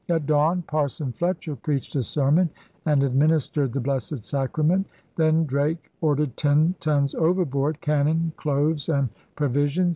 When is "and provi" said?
8.89-9.67